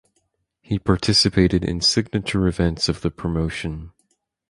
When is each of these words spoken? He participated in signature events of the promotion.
He 0.61 0.79
participated 0.79 1.63
in 1.63 1.79
signature 1.79 2.47
events 2.47 2.89
of 2.89 3.01
the 3.01 3.11
promotion. 3.11 3.91